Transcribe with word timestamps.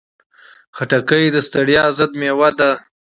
خټکی 0.77 1.25
د 1.31 1.37
ستړیا 1.47 1.83
ضد 1.97 2.11
مېوه 2.19 2.49
ده. 2.59 2.71